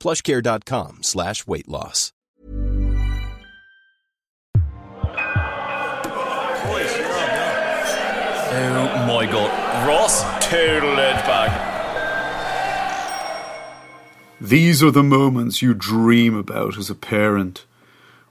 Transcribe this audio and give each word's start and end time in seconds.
Plushcare.com 0.00 1.02
slash 1.02 1.46
weight 1.46 1.68
loss. 1.68 2.12
Oh 8.58 9.06
my 9.06 9.26
god. 9.26 9.86
Ross 9.86 10.22
total 10.44 10.98
edge 10.98 11.24
back. 11.26 11.74
These 14.40 14.82
are 14.82 14.90
the 14.90 15.02
moments 15.02 15.62
you 15.62 15.74
dream 15.74 16.34
about 16.34 16.76
as 16.78 16.90
a 16.90 16.94
parent. 16.94 17.64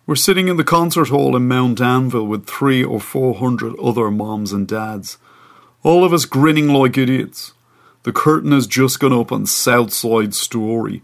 We're 0.07 0.15
sitting 0.15 0.47
in 0.47 0.57
the 0.57 0.63
concert 0.63 1.09
hall 1.09 1.35
in 1.35 1.47
Mount 1.47 1.79
Anville 1.79 2.27
with 2.27 2.45
three 2.45 2.83
or 2.83 2.99
four 2.99 3.35
hundred 3.35 3.77
other 3.79 4.11
moms 4.11 4.51
and 4.51 4.67
dads, 4.67 5.17
all 5.83 6.03
of 6.03 6.13
us 6.13 6.25
grinning 6.25 6.69
like 6.69 6.97
idiots. 6.97 7.53
The 8.03 8.11
curtain 8.11 8.51
has 8.51 8.67
just 8.67 8.99
gone 8.99 9.13
up 9.13 9.31
on 9.31 9.45
Southside 9.45 10.35
Story, 10.35 11.01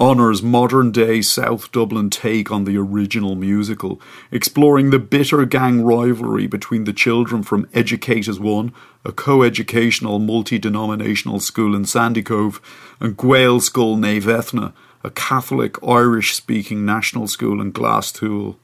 Honor's 0.00 0.42
modern 0.42 0.92
day 0.92 1.20
South 1.20 1.70
Dublin 1.72 2.08
take 2.08 2.50
on 2.50 2.64
the 2.64 2.78
original 2.78 3.34
musical, 3.34 4.00
exploring 4.30 4.88
the 4.88 4.98
bitter 4.98 5.44
gang 5.44 5.82
rivalry 5.82 6.46
between 6.46 6.84
the 6.84 6.94
children 6.94 7.42
from 7.42 7.68
Educators 7.74 8.40
One, 8.40 8.72
a 9.04 9.12
co 9.12 9.42
educational 9.42 10.18
multi 10.18 10.58
denominational 10.58 11.38
school 11.38 11.74
in 11.76 11.82
Sandycove, 11.82 12.62
and 12.98 13.14
Gael 13.14 13.60
School 13.60 13.98
Naomh 13.98 14.22
Eithne, 14.22 14.72
a 15.04 15.10
Catholic 15.10 15.76
Irish 15.86 16.34
speaking 16.34 16.86
national 16.86 17.26
school 17.26 17.60
in 17.60 17.70
Glasthule. 17.70 18.56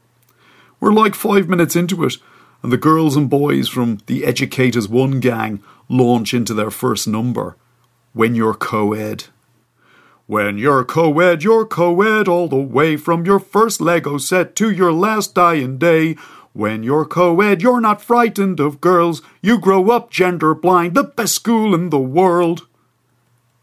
We're 0.80 0.94
like 0.94 1.14
five 1.14 1.50
minutes 1.50 1.76
into 1.76 2.02
it, 2.04 2.16
and 2.62 2.72
the 2.72 2.78
girls 2.78 3.14
and 3.14 3.28
boys 3.28 3.68
from 3.68 3.98
the 4.06 4.24
Educators 4.24 4.88
One 4.88 5.20
gang 5.20 5.62
launch 5.90 6.32
into 6.32 6.54
their 6.54 6.70
first 6.70 7.06
number 7.06 7.58
When 8.14 8.34
You're 8.34 8.54
Co 8.54 8.94
ed. 8.94 9.24
When 10.28 10.58
you're 10.58 10.84
co 10.84 11.20
ed, 11.20 11.44
you're 11.44 11.64
co 11.64 12.02
ed 12.02 12.26
all 12.26 12.48
the 12.48 12.56
way 12.56 12.96
from 12.96 13.24
your 13.24 13.38
first 13.38 13.80
Lego 13.80 14.18
set 14.18 14.56
to 14.56 14.70
your 14.70 14.92
last 14.92 15.36
dying 15.36 15.78
day. 15.78 16.16
When 16.52 16.82
you're 16.82 17.04
co 17.04 17.40
ed, 17.40 17.62
you're 17.62 17.80
not 17.80 18.02
frightened 18.02 18.58
of 18.58 18.80
girls. 18.80 19.22
You 19.40 19.60
grow 19.60 19.90
up 19.90 20.10
gender 20.10 20.52
blind, 20.52 20.94
the 20.94 21.04
best 21.04 21.36
school 21.36 21.76
in 21.76 21.90
the 21.90 22.00
world. 22.00 22.66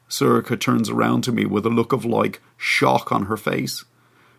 Sorcha 0.10 0.58
turns 0.58 0.90
around 0.90 1.26
to 1.26 1.34
me 1.34 1.46
with 1.46 1.66
a 1.66 1.70
look 1.70 1.92
of 1.92 2.06
like 2.06 2.42
shock 2.56 3.12
on 3.12 3.26
her 3.26 3.36
face. 3.36 3.84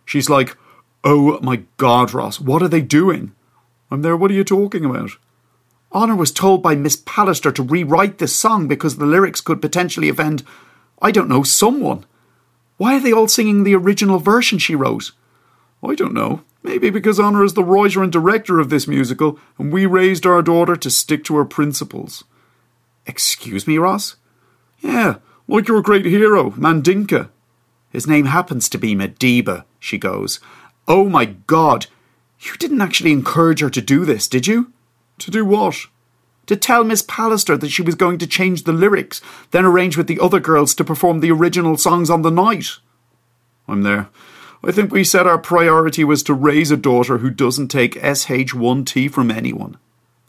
She's 0.06 0.30
like, 0.30 0.56
Oh 1.02 1.38
my 1.42 1.64
god, 1.76 2.14
Ross, 2.14 2.40
what 2.40 2.62
are 2.62 2.68
they 2.68 2.80
doing? 2.80 3.32
I'm 3.90 4.00
there, 4.00 4.16
what 4.16 4.30
are 4.30 4.34
you 4.34 4.44
talking 4.44 4.86
about? 4.86 5.10
Honor 5.92 6.16
was 6.16 6.32
told 6.32 6.62
by 6.62 6.74
Miss 6.74 6.96
Pallister 6.96 7.54
to 7.54 7.62
rewrite 7.62 8.16
this 8.16 8.34
song 8.34 8.66
because 8.66 8.96
the 8.96 9.04
lyrics 9.04 9.42
could 9.42 9.60
potentially 9.60 10.08
offend, 10.08 10.42
I 11.02 11.10
don't 11.10 11.28
know, 11.28 11.42
someone. 11.42 12.06
Why 12.76 12.96
are 12.96 13.00
they 13.00 13.12
all 13.12 13.28
singing 13.28 13.64
the 13.64 13.74
original 13.74 14.18
version 14.18 14.58
she 14.58 14.74
wrote? 14.74 15.12
I 15.82 15.94
don't 15.94 16.14
know. 16.14 16.42
Maybe 16.62 16.88
because 16.88 17.20
Honor 17.20 17.44
is 17.44 17.52
the 17.52 17.62
writer 17.62 18.02
and 18.02 18.10
director 18.10 18.58
of 18.58 18.70
this 18.70 18.88
musical, 18.88 19.38
and 19.58 19.72
we 19.72 19.84
raised 19.84 20.24
our 20.24 20.40
daughter 20.40 20.76
to 20.76 20.90
stick 20.90 21.22
to 21.24 21.36
her 21.36 21.44
principles. 21.44 22.24
Excuse 23.06 23.66
me, 23.66 23.76
Ross? 23.76 24.16
Yeah, 24.80 25.16
like 25.46 25.68
your 25.68 25.82
great 25.82 26.06
hero, 26.06 26.50
Mandinka. 26.52 27.28
His 27.90 28.06
name 28.06 28.26
happens 28.26 28.68
to 28.70 28.78
be 28.78 28.94
Madiba, 28.94 29.64
she 29.78 29.98
goes. 29.98 30.40
Oh 30.88 31.08
my 31.08 31.26
god! 31.26 31.86
You 32.40 32.56
didn't 32.56 32.80
actually 32.80 33.12
encourage 33.12 33.60
her 33.60 33.70
to 33.70 33.80
do 33.80 34.04
this, 34.04 34.26
did 34.26 34.46
you? 34.46 34.72
To 35.18 35.30
do 35.30 35.44
what? 35.44 35.86
To 36.46 36.56
tell 36.56 36.84
Miss 36.84 37.02
Pallister 37.02 37.58
that 37.58 37.70
she 37.70 37.82
was 37.82 37.94
going 37.94 38.18
to 38.18 38.26
change 38.26 38.64
the 38.64 38.72
lyrics, 38.72 39.20
then 39.50 39.64
arrange 39.64 39.96
with 39.96 40.06
the 40.06 40.20
other 40.20 40.40
girls 40.40 40.74
to 40.74 40.84
perform 40.84 41.20
the 41.20 41.30
original 41.30 41.76
songs 41.76 42.10
on 42.10 42.22
the 42.22 42.30
night. 42.30 42.66
I'm 43.66 43.82
there. 43.82 44.08
I 44.62 44.72
think 44.72 44.92
we 44.92 45.04
said 45.04 45.26
our 45.26 45.38
priority 45.38 46.04
was 46.04 46.22
to 46.24 46.34
raise 46.34 46.70
a 46.70 46.76
daughter 46.76 47.18
who 47.18 47.30
doesn't 47.30 47.68
take 47.68 47.94
SH1T 47.94 49.10
from 49.10 49.30
anyone. 49.30 49.76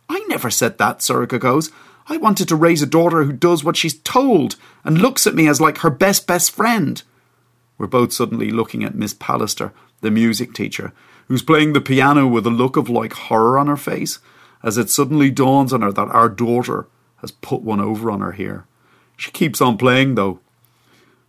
I 0.09 0.23
never 0.27 0.49
said 0.49 0.77
that, 0.77 0.99
Sorcha 0.99 1.39
goes. 1.39 1.71
I 2.07 2.17
wanted 2.17 2.47
to 2.49 2.55
raise 2.55 2.81
a 2.81 2.87
daughter 2.87 3.23
who 3.23 3.33
does 3.33 3.63
what 3.63 3.77
she's 3.77 3.97
told 3.99 4.57
and 4.83 4.97
looks 4.97 5.25
at 5.25 5.35
me 5.35 5.47
as 5.47 5.59
like 5.59 5.79
her 5.79 5.89
best 5.89 6.27
best 6.27 6.51
friend. 6.51 7.01
We're 7.77 7.87
both 7.87 8.13
suddenly 8.13 8.51
looking 8.51 8.83
at 8.83 8.95
Miss 8.95 9.13
Pallister, 9.13 9.71
the 10.01 10.11
music 10.11 10.53
teacher, 10.53 10.93
who's 11.27 11.41
playing 11.41 11.73
the 11.73 11.81
piano 11.81 12.27
with 12.27 12.45
a 12.45 12.51
look 12.51 12.77
of 12.77 12.89
like 12.89 13.13
horror 13.13 13.57
on 13.57 13.67
her 13.67 13.77
face, 13.77 14.19
as 14.65 14.77
it 14.77 14.89
suddenly 14.89 15.29
dawns 15.29 15.71
on 15.71 15.81
her 15.81 15.91
that 15.91 16.09
our 16.09 16.27
daughter 16.27 16.87
has 17.17 17.31
put 17.31 17.61
one 17.61 17.79
over 17.79 18.11
on 18.11 18.19
her 18.19 18.33
here. 18.33 18.65
She 19.15 19.31
keeps 19.31 19.61
on 19.61 19.77
playing 19.77 20.15
though. 20.15 20.39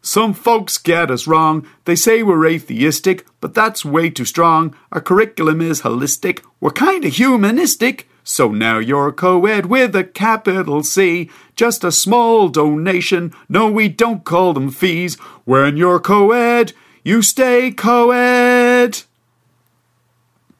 Some 0.00 0.34
folks 0.34 0.78
get 0.78 1.10
us 1.10 1.26
wrong. 1.26 1.66
They 1.84 1.96
say 1.96 2.22
we're 2.22 2.46
atheistic, 2.46 3.26
but 3.40 3.54
that's 3.54 3.84
way 3.84 4.08
too 4.08 4.24
strong. 4.24 4.74
Our 4.90 5.00
curriculum 5.00 5.60
is 5.60 5.82
holistic. 5.82 6.42
We're 6.60 6.70
kinda 6.70 7.08
humanistic. 7.08 8.08
So 8.24 8.48
now 8.48 8.78
you're 8.78 9.12
co-ed 9.12 9.66
with 9.66 9.94
a 9.94 10.02
capital 10.02 10.82
C. 10.82 11.30
Just 11.54 11.84
a 11.84 11.92
small 11.92 12.48
donation. 12.48 13.32
No, 13.48 13.70
we 13.70 13.88
don't 13.88 14.24
call 14.24 14.52
them 14.52 14.70
fees. 14.70 15.16
When 15.44 15.76
you're 15.76 16.00
co-ed, 16.00 16.72
you 17.04 17.22
stay 17.22 17.70
co-ed. 17.70 19.02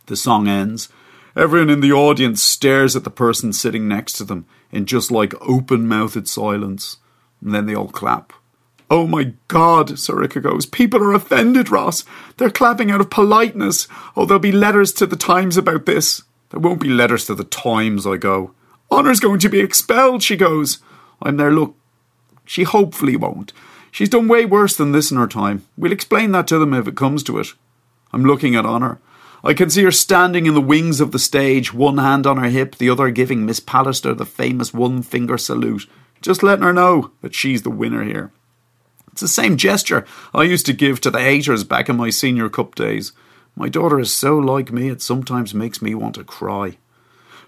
The 0.07 0.17
song 0.17 0.47
ends. 0.47 0.89
Everyone 1.37 1.69
in 1.69 1.81
the 1.81 1.93
audience 1.93 2.43
stares 2.43 2.97
at 2.97 3.05
the 3.05 3.11
person 3.11 3.53
sitting 3.53 3.87
next 3.87 4.15
to 4.15 4.25
them 4.25 4.47
in 4.73 4.87
just 4.87 5.11
like 5.11 5.35
open 5.43 5.87
mouthed 5.87 6.27
silence. 6.27 6.97
And 7.43 7.55
then 7.55 7.67
they 7.67 7.75
all 7.75 7.89
clap. 7.89 8.33
Oh 8.91 9.07
my 9.07 9.35
god, 9.49 9.89
Sorcha 9.91 10.43
goes. 10.43 10.65
People 10.65 11.03
are 11.03 11.13
offended, 11.13 11.71
Ross. 11.71 12.05
They're 12.39 12.51
clapping 12.51 12.91
out 12.91 13.03
of 13.03 13.11
politeness. 13.11 13.87
Oh, 14.17 14.25
there'll 14.25 14.39
be 14.39 14.53
letters 14.53 14.93
to 14.95 15.07
the 15.07 15.17
Times 15.17 15.59
about 15.59 15.85
this. 15.85 16.23
There 16.51 16.61
won't 16.61 16.81
be 16.81 16.89
letters 16.89 17.27
to 17.27 17.35
the 17.35 17.45
Times, 17.45 18.07
I 18.07 18.17
go. 18.17 18.55
Honor's 18.91 19.21
going 19.21 19.41
to 19.41 19.49
be 19.49 19.61
expelled, 19.61 20.23
she 20.23 20.37
goes. 20.37 20.79
I'm 21.21 21.37
there, 21.37 21.53
look. 21.53 21.77
She 22.45 22.63
hopefully 22.63 23.17
won't. 23.17 23.53
She's 23.91 24.09
done 24.09 24.29
way 24.29 24.47
worse 24.47 24.77
than 24.77 24.93
this 24.93 25.11
in 25.11 25.19
her 25.19 25.27
time. 25.27 25.67
We'll 25.77 25.93
explain 25.93 26.33
that 26.33 26.47
to 26.49 26.59
them 26.59 26.73
if 26.73 26.87
it 26.87 26.97
comes 26.97 27.23
to 27.25 27.39
it. 27.39 27.49
I'm 28.13 28.25
looking 28.25 28.55
at 28.55 28.65
Honor. 28.65 29.01
I 29.47 29.55
can 29.55 29.71
see 29.71 29.85
her 29.85 29.93
standing 29.93 30.47
in 30.47 30.55
the 30.55 30.61
wings 30.61 31.01
of 31.01 31.13
the 31.13 31.21
stage, 31.21 31.73
one 31.73 31.99
hand 31.99 32.27
on 32.27 32.37
her 32.37 32.49
hip, 32.49 32.75
the 32.75 32.91
other 32.91 33.11
giving 33.11 33.47
Miss 33.47 33.61
Pallister 33.61 34.13
the 34.13 34.27
famous 34.27 34.75
one 34.75 35.03
finger 35.03 35.39
salute, 35.39 35.89
just 36.21 36.43
letting 36.43 36.65
her 36.65 36.73
know 36.73 37.13
that 37.23 37.33
she's 37.33 37.63
the 37.63 37.71
winner 37.71 38.03
here. 38.03 38.33
It's 39.13 39.21
the 39.21 39.29
same 39.29 39.57
gesture 39.57 40.05
I 40.35 40.43
used 40.43 40.67
to 40.67 40.73
give 40.73 41.01
to 41.03 41.13
the 41.13 41.21
haters 41.21 41.63
back 41.63 41.89
in 41.89 41.97
my 41.97 42.11
senior 42.11 42.49
cup 42.49 42.75
days. 42.75 43.13
My 43.55 43.69
daughter 43.69 44.01
is 44.01 44.13
so 44.13 44.37
like 44.37 44.73
me, 44.73 44.89
it 44.89 45.01
sometimes 45.01 45.55
makes 45.55 45.81
me 45.81 45.95
want 45.95 46.17
to 46.17 46.25
cry. 46.25 46.79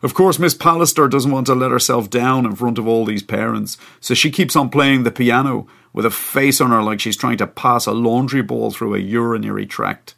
Of 0.00 0.14
course, 0.14 0.38
Miss 0.38 0.54
Pallister 0.54 1.10
doesn't 1.10 1.32
want 1.32 1.48
to 1.48 1.54
let 1.56 1.72
herself 1.72 2.08
down 2.08 2.46
in 2.46 2.54
front 2.54 2.78
of 2.78 2.86
all 2.86 3.06
these 3.06 3.24
parents, 3.24 3.76
so 3.98 4.14
she 4.14 4.30
keeps 4.30 4.54
on 4.54 4.70
playing 4.70 5.02
the 5.02 5.10
piano 5.10 5.66
with 5.92 6.06
a 6.06 6.10
face 6.10 6.60
on 6.60 6.70
her 6.70 6.80
like 6.80 7.00
she's 7.00 7.16
trying 7.16 7.38
to 7.38 7.46
pass 7.48 7.86
a 7.86 7.92
laundry 7.92 8.40
ball 8.40 8.70
through 8.70 8.94
a 8.94 9.00
urinary 9.00 9.66
tract. 9.66 10.14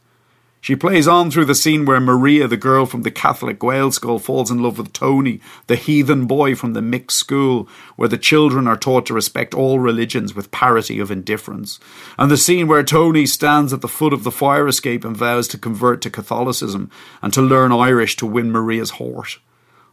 She 0.62 0.76
plays 0.76 1.08
on 1.08 1.30
through 1.30 1.46
the 1.46 1.54
scene 1.54 1.86
where 1.86 2.00
Maria, 2.00 2.46
the 2.46 2.58
girl 2.58 2.84
from 2.84 3.00
the 3.00 3.10
Catholic 3.10 3.58
Gael 3.58 3.90
school, 3.92 4.18
falls 4.18 4.50
in 4.50 4.62
love 4.62 4.76
with 4.76 4.92
Tony, 4.92 5.40
the 5.68 5.76
heathen 5.76 6.26
boy 6.26 6.54
from 6.54 6.74
the 6.74 6.82
mixed 6.82 7.16
school, 7.16 7.66
where 7.96 8.08
the 8.08 8.18
children 8.18 8.66
are 8.66 8.76
taught 8.76 9.06
to 9.06 9.14
respect 9.14 9.54
all 9.54 9.78
religions 9.78 10.34
with 10.34 10.50
parity 10.50 10.98
of 10.98 11.10
indifference, 11.10 11.80
and 12.18 12.30
the 12.30 12.36
scene 12.36 12.68
where 12.68 12.82
Tony 12.82 13.24
stands 13.24 13.72
at 13.72 13.80
the 13.80 13.88
foot 13.88 14.12
of 14.12 14.22
the 14.22 14.30
fire 14.30 14.68
escape 14.68 15.02
and 15.02 15.16
vows 15.16 15.48
to 15.48 15.58
convert 15.58 16.02
to 16.02 16.10
Catholicism 16.10 16.90
and 17.22 17.32
to 17.32 17.40
learn 17.40 17.72
Irish 17.72 18.16
to 18.16 18.26
win 18.26 18.52
Maria's 18.52 18.90
heart. 18.90 19.38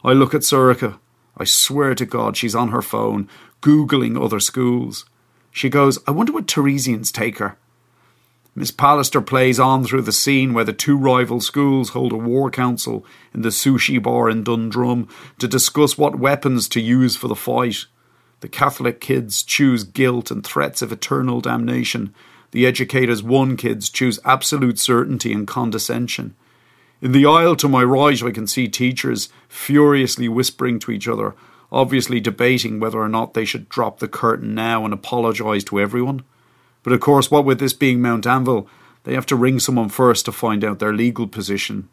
I 0.04 0.12
look 0.12 0.34
at 0.34 0.42
Sorcha. 0.42 0.98
I 1.38 1.44
swear 1.44 1.94
to 1.94 2.04
God 2.04 2.36
she's 2.36 2.54
on 2.54 2.68
her 2.68 2.82
phone, 2.82 3.26
Googling 3.62 4.22
other 4.22 4.40
schools. 4.40 5.06
She 5.50 5.70
goes, 5.70 5.98
I 6.06 6.10
wonder 6.10 6.32
what 6.32 6.46
Teresians 6.46 7.10
take 7.10 7.38
her. 7.38 7.56
Miss 8.58 8.72
Pallister 8.72 9.24
plays 9.24 9.60
on 9.60 9.84
through 9.84 10.02
the 10.02 10.10
scene 10.10 10.52
where 10.52 10.64
the 10.64 10.72
two 10.72 10.98
rival 10.98 11.40
schools 11.40 11.90
hold 11.90 12.10
a 12.10 12.16
war 12.16 12.50
council 12.50 13.06
in 13.32 13.42
the 13.42 13.50
sushi 13.50 14.02
bar 14.02 14.28
in 14.28 14.42
Dundrum 14.42 15.06
to 15.38 15.46
discuss 15.46 15.96
what 15.96 16.18
weapons 16.18 16.68
to 16.70 16.80
use 16.80 17.14
for 17.14 17.28
the 17.28 17.36
fight. 17.36 17.84
The 18.40 18.48
Catholic 18.48 19.00
kids 19.00 19.44
choose 19.44 19.84
guilt 19.84 20.32
and 20.32 20.44
threats 20.44 20.82
of 20.82 20.90
eternal 20.90 21.40
damnation. 21.40 22.12
The 22.50 22.66
educators' 22.66 23.22
one 23.22 23.56
kids 23.56 23.88
choose 23.88 24.18
absolute 24.24 24.80
certainty 24.80 25.32
and 25.32 25.46
condescension. 25.46 26.34
In 27.00 27.12
the 27.12 27.26
aisle 27.26 27.54
to 27.54 27.68
my 27.68 27.84
right, 27.84 28.20
I 28.20 28.32
can 28.32 28.48
see 28.48 28.66
teachers 28.66 29.28
furiously 29.48 30.28
whispering 30.28 30.80
to 30.80 30.90
each 30.90 31.06
other, 31.06 31.36
obviously 31.70 32.18
debating 32.18 32.80
whether 32.80 32.98
or 32.98 33.08
not 33.08 33.34
they 33.34 33.44
should 33.44 33.68
drop 33.68 34.00
the 34.00 34.08
curtain 34.08 34.52
now 34.52 34.84
and 34.84 34.92
apologise 34.92 35.62
to 35.62 35.78
everyone. 35.78 36.24
But 36.82 36.92
of 36.92 37.00
course, 37.00 37.30
what 37.30 37.44
with 37.44 37.60
this 37.60 37.72
being 37.72 38.00
Mount 38.00 38.26
Anville, 38.26 38.66
they 39.04 39.14
have 39.14 39.26
to 39.26 39.36
ring 39.36 39.60
someone 39.60 39.88
first 39.88 40.24
to 40.24 40.32
find 40.32 40.64
out 40.64 40.78
their 40.78 40.92
legal 40.92 41.26
position. 41.26 41.88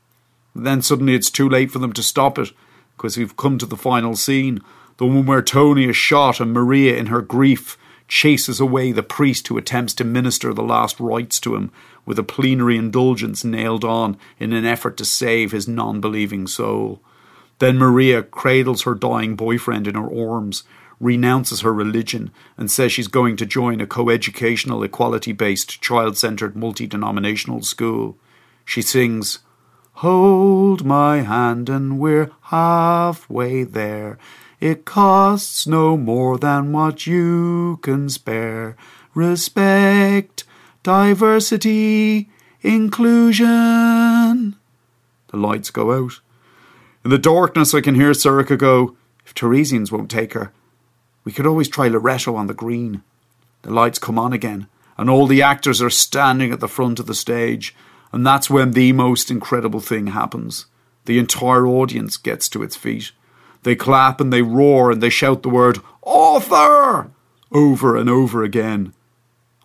then 0.53 0.81
suddenly 0.81 1.13
it's 1.13 1.29
too 1.29 1.49
late 1.49 1.69
for 1.69 1.79
them 1.79 1.91
to 1.93 2.03
stop 2.03 2.39
it, 2.39 2.51
because 2.95 3.17
we've 3.17 3.35
come 3.35 3.57
to 3.57 3.65
the 3.65 3.75
final 3.75 4.15
scene, 4.15 4.61
the 4.97 5.05
one 5.05 5.25
where 5.25 5.41
Tony 5.41 5.85
is 5.85 5.97
shot 5.97 6.39
and 6.39 6.53
Maria, 6.53 6.95
in 6.95 7.07
her 7.07 7.21
grief, 7.21 7.77
chases 8.07 8.59
away 8.59 8.91
the 8.91 9.03
priest 9.03 9.47
who 9.47 9.57
attempts 9.57 9.93
to 9.95 10.03
minister 10.03 10.53
the 10.53 10.63
last 10.63 10.99
rites 10.99 11.39
to 11.41 11.55
him, 11.55 11.71
with 12.05 12.19
a 12.19 12.23
plenary 12.23 12.77
indulgence 12.77 13.43
nailed 13.43 13.83
on 13.83 14.17
in 14.39 14.53
an 14.53 14.65
effort 14.65 14.95
to 14.97 15.05
save 15.05 15.51
his 15.51 15.67
non 15.67 15.99
believing 15.99 16.47
soul. 16.47 17.01
Then 17.59 17.77
Maria 17.77 18.21
cradles 18.21 18.83
her 18.83 18.95
dying 18.95 19.35
boyfriend 19.35 19.87
in 19.87 19.95
her 19.95 20.29
arms, 20.29 20.63
renounces 21.00 21.62
her 21.62 21.74
religion 21.74 22.31
and 22.57 22.71
says 22.71 22.92
she's 22.92 23.07
going 23.07 23.36
to 23.38 23.45
join 23.45 23.81
a 23.81 23.88
coeducational, 23.88 24.83
equality 24.83 25.31
based, 25.31 25.81
child 25.81 26.18
centered, 26.18 26.56
multi 26.56 26.88
denominational 26.88 27.62
school. 27.62 28.18
She 28.63 28.81
sings, 28.81 29.39
Hold 30.00 30.83
my 30.83 31.21
hand 31.21 31.69
and 31.69 32.00
we're 32.00 32.31
halfway 32.44 33.63
there. 33.63 34.18
It 34.59 34.83
costs 34.83 35.68
no 35.68 35.95
more 35.95 36.38
than 36.38 36.71
what 36.71 37.06
you 37.07 37.80
can 37.81 38.09
spare. 38.09 38.75
Respect, 39.13 40.44
diversity, 40.83 42.30
inclusion. 42.62 44.56
The 45.27 45.38
lights 45.38 45.69
go 45.69 45.94
out. 45.94 46.19
In 47.03 47.12
the 47.12 47.18
darkness, 47.18 47.74
I 47.74 47.81
can 47.81 47.95
hear 47.95 48.12
Sorcha 48.12 48.57
go, 48.57 48.97
If 49.25 49.33
Teresians 49.33 49.92
won't 49.92 50.09
take 50.09 50.33
her, 50.33 50.51
we 51.25 51.33
could 51.33 51.45
always 51.45 51.68
try 51.68 51.89
Loreto 51.89 52.36
on 52.38 52.48
the 52.48 52.54
green. 52.54 53.04
The 53.63 53.74
lights 53.74 54.00
come 54.00 54.18
on 54.18 54.31
again, 54.31 54.68
and 54.98 55.10
all 55.10 55.27
the 55.27 55.42
actors 55.42 55.81
are 55.81 55.89
standing 55.89 56.54
at 56.54 56.62
the 56.62 56.69
front 56.69 57.00
of 57.00 57.07
the 57.07 57.16
stage, 57.16 57.75
and 58.13 58.25
that's 58.25 58.50
when 58.50 58.72
the 58.72 58.94
most 58.94 59.30
incredible 59.30 59.81
thing 59.81 60.07
happens. 60.07 60.68
The 61.06 61.19
entire 61.19 61.68
audience 61.68 62.16
gets 62.16 62.48
to 62.50 62.63
its 62.63 62.75
feet. 62.75 63.12
They 63.63 63.75
clap 63.75 64.22
and 64.22 64.31
they 64.31 64.44
roar 64.44 64.92
and 64.92 65.01
they 65.01 65.10
shout 65.10 65.44
the 65.44 65.50
word, 65.50 65.80
Author! 66.04 67.12
over 67.51 67.98
and 67.98 68.10
over 68.10 68.44
again. 68.44 68.94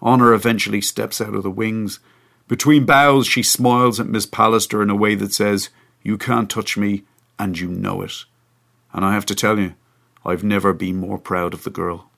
Honor 0.01 0.33
eventually 0.33 0.81
steps 0.81 1.21
out 1.21 1.35
of 1.35 1.43
the 1.43 1.51
wings. 1.51 2.01
Between 2.49 2.87
bows, 2.87 3.27
she 3.27 3.43
smiles 3.43 4.01
at 4.01 4.09
Miss 4.09 4.27
Pallister 4.27 4.83
in 4.83 4.91
a 4.91 4.97
way 4.97 5.15
that 5.15 5.35
says, 5.35 5.69
You 6.03 6.17
can't 6.17 6.51
touch 6.51 6.77
me, 6.77 7.05
and 7.39 7.59
you 7.59 7.69
know 7.69 8.03
it. 8.03 8.25
And 8.93 9.05
I 9.05 9.13
have 9.13 9.27
to 9.27 9.35
tell 9.35 9.59
you, 9.59 9.75
I've 10.25 10.45
never 10.45 10.73
been 10.73 10.97
more 10.97 11.19
proud 11.19 11.55
of 11.55 11.65
the 11.65 11.71
girl. 11.71 12.11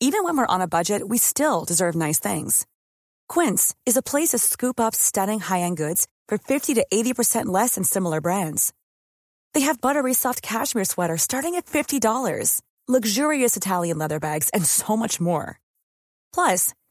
Even 0.00 0.24
when 0.24 0.36
we're 0.36 0.54
on 0.54 0.60
a 0.60 0.66
budget, 0.66 1.08
we 1.08 1.16
still 1.16 1.64
deserve 1.64 1.94
nice 1.94 2.18
things. 2.18 2.66
Quince 3.28 3.72
is 3.86 3.96
a 3.96 4.02
place 4.02 4.30
to 4.30 4.38
scoop 4.38 4.80
up 4.80 4.96
stunning 4.96 5.38
high 5.38 5.60
end 5.60 5.76
goods 5.76 6.08
for 6.28 6.38
50 6.38 6.74
to 6.74 6.86
80% 6.92 7.46
less 7.46 7.76
than 7.76 7.84
similar 7.84 8.20
brands. 8.20 8.72
They 9.54 9.60
have 9.60 9.80
buttery 9.80 10.12
soft 10.12 10.42
cashmere 10.42 10.84
sweaters 10.84 11.22
starting 11.22 11.54
at 11.54 11.66
$50, 11.66 12.60
luxurious 12.88 13.56
Italian 13.56 13.98
leather 13.98 14.18
bags, 14.18 14.48
and 14.48 14.64
so 14.64 14.96
much 14.96 15.20
more. 15.20 15.60
Plus, 16.34 16.74